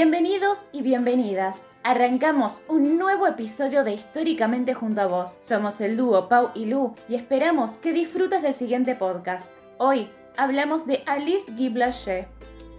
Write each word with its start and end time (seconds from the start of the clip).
Bienvenidos 0.00 0.58
y 0.70 0.82
bienvenidas. 0.82 1.62
Arrancamos 1.82 2.62
un 2.68 2.98
nuevo 2.98 3.26
episodio 3.26 3.82
de 3.82 3.94
Históricamente 3.94 4.72
junto 4.72 5.00
a 5.00 5.08
vos. 5.08 5.38
Somos 5.40 5.80
el 5.80 5.96
dúo 5.96 6.28
Pau 6.28 6.50
y 6.54 6.66
Lu 6.66 6.94
y 7.08 7.16
esperamos 7.16 7.72
que 7.72 7.92
disfrutes 7.92 8.40
del 8.40 8.54
siguiente 8.54 8.94
podcast. 8.94 9.52
Hoy 9.76 10.06
hablamos 10.36 10.86
de 10.86 11.02
Alice 11.06 11.50
Guy 11.50 11.70
Blaché. 11.70 12.28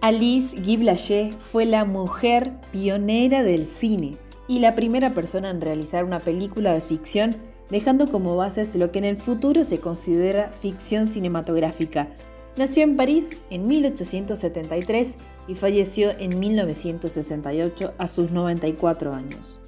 Alice 0.00 0.56
Guy 0.62 0.78
Blaché 0.78 1.30
fue 1.38 1.66
la 1.66 1.84
mujer 1.84 2.52
pionera 2.72 3.42
del 3.42 3.66
cine 3.66 4.16
y 4.48 4.60
la 4.60 4.74
primera 4.74 5.10
persona 5.10 5.50
en 5.50 5.60
realizar 5.60 6.04
una 6.06 6.20
película 6.20 6.72
de 6.72 6.80
ficción 6.80 7.36
dejando 7.68 8.10
como 8.10 8.34
bases 8.36 8.74
lo 8.76 8.92
que 8.92 8.98
en 8.98 9.04
el 9.04 9.18
futuro 9.18 9.62
se 9.64 9.78
considera 9.78 10.52
ficción 10.52 11.04
cinematográfica. 11.04 12.08
Nació 12.56 12.82
en 12.82 12.96
París 12.96 13.40
en 13.50 13.66
1873 13.66 15.16
y 15.46 15.54
falleció 15.54 16.10
en 16.18 16.38
1968 16.38 17.94
a 17.96 18.08
sus 18.08 18.30
94 18.30 19.14
años. 19.14 19.60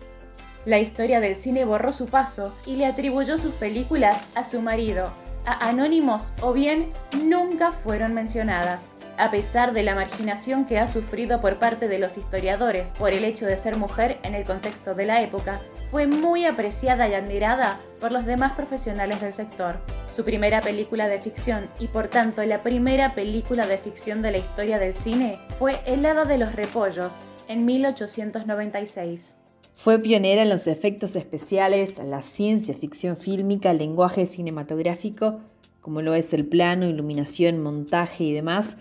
La 0.64 0.78
historia 0.78 1.20
del 1.20 1.36
cine 1.36 1.64
borró 1.64 1.92
su 1.92 2.06
paso 2.06 2.55
y 2.66 2.77
le 2.77 2.86
atribuyó 2.86 3.38
sus 3.38 3.52
películas 3.55 4.22
a 4.34 4.45
su 4.45 4.60
marido, 4.60 5.10
a 5.45 5.68
anónimos 5.68 6.32
o 6.41 6.52
bien 6.52 6.91
nunca 7.24 7.72
fueron 7.72 8.14
mencionadas. 8.14 8.92
A 9.18 9.30
pesar 9.30 9.72
de 9.72 9.82
la 9.82 9.94
marginación 9.94 10.64
que 10.64 10.78
ha 10.78 10.88
sufrido 10.88 11.40
por 11.40 11.58
parte 11.58 11.86
de 11.86 11.98
los 11.98 12.16
historiadores 12.16 12.90
por 12.98 13.12
el 13.12 13.24
hecho 13.24 13.46
de 13.46 13.56
ser 13.56 13.76
mujer 13.76 14.18
en 14.22 14.34
el 14.34 14.44
contexto 14.44 14.94
de 14.94 15.06
la 15.06 15.22
época, 15.22 15.60
fue 15.90 16.06
muy 16.06 16.46
apreciada 16.46 17.08
y 17.08 17.14
admirada 17.14 17.78
por 18.00 18.10
los 18.10 18.24
demás 18.24 18.52
profesionales 18.52 19.20
del 19.20 19.34
sector. 19.34 19.78
Su 20.06 20.24
primera 20.24 20.60
película 20.60 21.08
de 21.08 21.20
ficción 21.20 21.68
y 21.78 21.88
por 21.88 22.08
tanto 22.08 22.42
la 22.44 22.62
primera 22.62 23.14
película 23.14 23.66
de 23.66 23.78
ficción 23.78 24.22
de 24.22 24.32
la 24.32 24.38
historia 24.38 24.78
del 24.78 24.94
cine 24.94 25.38
fue 25.58 25.80
El 25.84 26.04
hada 26.06 26.24
de 26.24 26.38
los 26.38 26.54
repollos 26.54 27.16
en 27.48 27.66
1896. 27.66 29.36
Fue 29.74 29.98
pionera 29.98 30.42
en 30.42 30.48
los 30.48 30.66
efectos 30.66 31.16
especiales, 31.16 31.98
la 31.98 32.22
ciencia 32.22 32.74
ficción 32.74 33.16
fílmica, 33.16 33.70
el 33.70 33.78
lenguaje 33.78 34.26
cinematográfico, 34.26 35.41
como 35.80 36.00
lo 36.00 36.14
es 36.14 36.32
el 36.32 36.47
plano, 36.47 36.86
iluminación, 36.86 37.60
montaje 37.60 38.24
y 38.24 38.32
demás, 38.32 38.78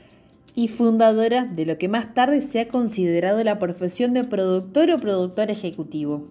y 0.56 0.68
fundadora 0.68 1.46
de 1.46 1.66
lo 1.66 1.78
que 1.78 1.88
más 1.88 2.14
tarde 2.14 2.42
se 2.42 2.60
ha 2.60 2.68
considerado 2.68 3.44
la 3.44 3.60
profesión 3.60 4.14
de 4.14 4.24
productor 4.24 4.92
o 4.92 4.98
productor 4.98 5.52
ejecutivo. 5.52 6.28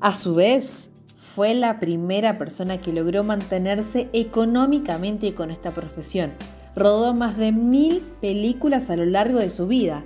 A 0.00 0.12
su 0.14 0.34
vez, 0.34 0.90
fue 1.16 1.54
la 1.54 1.78
primera 1.78 2.36
persona 2.36 2.78
que 2.78 2.92
logró 2.92 3.22
mantenerse 3.22 4.08
económicamente 4.12 5.34
con 5.34 5.50
esta 5.50 5.70
profesión. 5.70 6.32
Rodó 6.74 7.14
más 7.14 7.36
de 7.38 7.52
mil 7.52 8.02
películas 8.20 8.90
a 8.90 8.96
lo 8.96 9.04
largo 9.04 9.38
de 9.38 9.48
su 9.48 9.66
vida. 9.66 10.04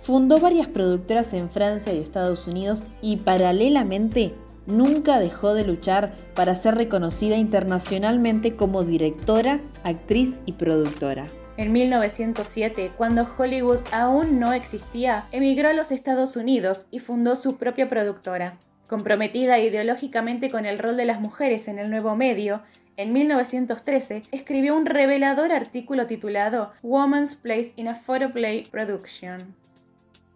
Fundó 0.00 0.38
varias 0.38 0.68
productoras 0.68 1.32
en 1.32 1.48
Francia 1.48 1.94
y 1.94 1.98
Estados 1.98 2.46
Unidos 2.46 2.88
y 3.00 3.16
paralelamente 3.16 4.34
nunca 4.66 5.18
dejó 5.18 5.54
de 5.54 5.64
luchar 5.64 6.12
para 6.34 6.54
ser 6.54 6.74
reconocida 6.74 7.36
internacionalmente 7.36 8.54
como 8.54 8.84
directora, 8.84 9.60
actriz 9.82 10.40
y 10.44 10.52
productora. 10.52 11.26
En 11.58 11.72
1907, 11.72 12.92
cuando 12.96 13.26
Hollywood 13.36 13.80
aún 13.90 14.38
no 14.38 14.52
existía, 14.52 15.26
emigró 15.32 15.70
a 15.70 15.72
los 15.72 15.90
Estados 15.90 16.36
Unidos 16.36 16.86
y 16.92 17.00
fundó 17.00 17.34
su 17.34 17.56
propia 17.56 17.88
productora. 17.88 18.56
Comprometida 18.86 19.58
ideológicamente 19.58 20.50
con 20.50 20.66
el 20.66 20.78
rol 20.78 20.96
de 20.96 21.04
las 21.04 21.20
mujeres 21.20 21.66
en 21.66 21.80
el 21.80 21.90
nuevo 21.90 22.14
medio, 22.14 22.62
en 22.96 23.12
1913 23.12 24.22
escribió 24.30 24.76
un 24.76 24.86
revelador 24.86 25.50
artículo 25.50 26.06
titulado 26.06 26.70
Woman's 26.84 27.34
Place 27.34 27.72
in 27.74 27.88
a 27.88 27.96
Photoplay 27.96 28.62
Production. 28.70 29.38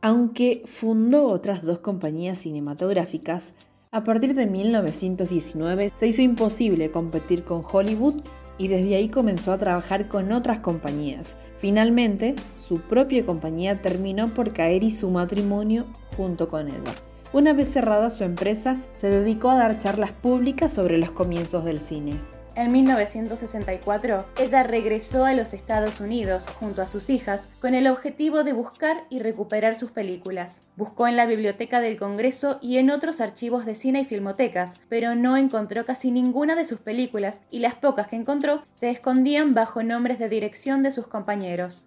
Aunque 0.01 0.63
fundó 0.65 1.27
otras 1.27 1.63
dos 1.63 1.79
compañías 1.79 2.39
cinematográficas, 2.39 3.55
a 3.93 4.03
partir 4.03 4.35
de 4.35 4.47
1919 4.47 5.93
se 5.95 6.09
hizo 6.09 6.23
imposible 6.23 6.91
competir 6.91 7.45
con 7.45 7.63
Hollywood 7.65 8.23
y 8.59 8.69
desde 8.69 8.97
ahí 8.97 9.09
comenzó 9.09 9.53
a 9.53 9.59
trabajar 9.59 10.09
con 10.09 10.33
otras 10.33 10.61
compañías. 10.61 11.37
Finalmente, 11.57 12.35
su 12.57 12.81
propia 12.81 13.25
compañía 13.25 13.81
terminó 13.81 14.29
por 14.29 14.53
caer 14.53 14.85
y 14.85 14.91
su 14.91 15.11
matrimonio 15.11 15.87
junto 16.17 16.49
con 16.49 16.69
ella. 16.69 16.93
Una 17.33 17.55
vez 17.55 17.69
cerrada 17.71 18.11
su 18.11 18.25
empresa, 18.25 18.77
se 18.93 19.09
dedicó 19.09 19.51
a 19.51 19.57
dar 19.57 19.79
charlas 19.79 20.13
públicas 20.13 20.73
sobre 20.73 20.99
los 20.99 21.13
comienzos 21.13 21.65
del 21.65 21.81
cine. 21.81 22.13
En 22.55 22.71
1964, 22.71 24.27
ella 24.39 24.63
regresó 24.63 25.25
a 25.25 25.33
los 25.33 25.55
Estados 25.55 26.01
Unidos 26.01 26.47
junto 26.61 26.83
a 26.83 26.87
sus 26.87 27.09
hijas 27.09 27.49
con 27.63 27.75
el 27.75 27.87
objetivo 27.87 28.45
de 28.45 28.53
buscar 28.53 29.05
y 29.09 29.21
recuperar 29.21 29.75
sus 29.75 29.91
películas. 29.91 30.61
Buscó 30.77 31.09
en 31.09 31.17
la 31.17 31.25
Biblioteca 31.25 31.81
del 31.81 31.99
Congreso 31.99 32.59
y 32.61 32.77
en 32.77 32.91
otros 32.91 33.23
archivos 33.23 33.65
de 33.65 33.75
cine 33.75 34.01
y 34.01 34.05
filmotecas, 34.05 34.75
pero 34.91 35.15
no 35.15 35.39
encontró 35.39 35.87
casi 35.87 36.11
ninguna 36.11 36.55
de 36.55 36.67
sus 36.67 36.79
películas 36.79 37.41
y 37.51 37.61
las 37.61 37.75
pocas 37.75 38.09
que 38.09 38.17
encontró 38.17 38.63
se 38.71 38.91
escondían 38.91 39.55
bajo 39.55 39.83
nombres 39.83 40.19
de 40.19 40.29
dirección 40.29 40.83
de 40.83 40.91
sus 40.91 41.07
compañeros. 41.07 41.87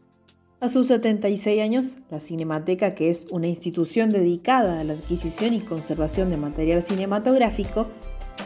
A 0.62 0.70
sus 0.70 0.88
76 0.88 1.62
años, 1.62 1.98
la 2.10 2.20
Cinemateca, 2.20 2.96
que 2.96 3.12
es 3.12 3.28
una 3.30 3.46
institución 3.46 4.10
dedicada 4.10 4.80
a 4.80 4.84
la 4.84 4.94
adquisición 4.94 5.54
y 5.54 5.60
conservación 5.60 6.32
de 6.32 6.38
material 6.38 6.82
cinematográfico, 6.82 7.88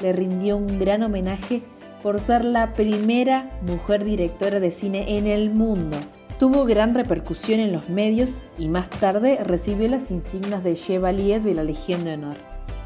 le 0.02 0.12
rindió 0.12 0.58
un 0.58 0.80
gran 0.80 1.04
homenaje 1.04 1.62
por 2.02 2.20
ser 2.20 2.46
la 2.46 2.74
primera 2.74 3.50
mujer 3.62 4.04
directora 4.04 4.60
de 4.60 4.72
cine 4.72 5.18
en 5.18 5.28
el 5.28 5.50
mundo. 5.50 5.98
Tuvo 6.40 6.66
gran 6.66 6.96
repercusión 6.96 7.60
en 7.60 7.74
los 7.74 7.90
medios 7.90 8.40
y 8.58 8.70
más 8.70 8.90
tarde 8.90 9.40
recibió 9.44 9.90
las 9.90 10.10
insignias 10.10 10.64
de 10.64 10.74
Chevalier 10.74 11.42
de 11.42 11.54
la 11.54 11.64
Legión 11.64 12.06
de 12.06 12.14
Honor. 12.14 12.38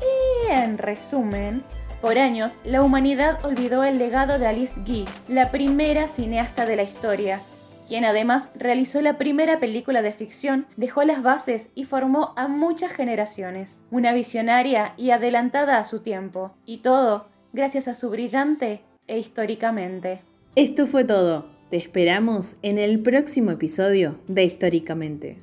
Y 0.02 0.52
en 0.52 0.78
resumen, 0.80 1.64
por 2.02 2.18
años 2.18 2.54
la 2.64 2.82
humanidad 2.82 3.46
olvidó 3.46 3.84
el 3.84 4.00
legado 4.00 4.40
de 4.40 4.48
Alice 4.48 4.74
Guy, 4.86 5.06
la 5.28 5.52
primera 5.52 6.08
cineasta 6.08 6.66
de 6.66 6.76
la 6.76 6.84
historia, 6.84 7.42
quien 7.88 8.06
además 8.06 8.50
realizó 8.56 9.02
la 9.02 9.18
primera 9.20 9.60
película 9.60 10.02
de 10.02 10.14
ficción, 10.14 10.66
dejó 10.78 11.04
las 11.04 11.22
bases 11.22 11.70
y 11.76 11.84
formó 11.84 12.34
a 12.36 12.48
muchas 12.48 12.92
generaciones. 12.92 13.84
Una 13.92 14.14
visionaria 14.14 14.94
y 14.98 15.12
adelantada 15.12 15.78
a 15.78 15.84
su 15.84 16.00
tiempo. 16.00 16.56
Y 16.66 16.78
todo 16.78 17.28
gracias 17.52 17.88
a 17.88 17.94
su 17.94 18.10
brillante 18.10 18.82
e 19.08 19.20
históricamente. 19.20 20.22
Esto 20.56 20.88
fue 20.88 21.04
todo. 21.04 21.46
Te 21.70 21.78
esperamos 21.78 22.56
en 22.62 22.78
el 22.78 23.02
próximo 23.02 23.52
episodio 23.52 24.20
de 24.28 24.44
Históricamente. 24.44 25.42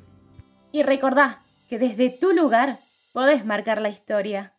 Y 0.73 0.83
recordá 0.83 1.43
que 1.69 1.79
desde 1.79 2.11
tu 2.11 2.33
lugar 2.33 2.79
podés 3.13 3.45
marcar 3.45 3.81
la 3.81 3.89
historia. 3.89 4.55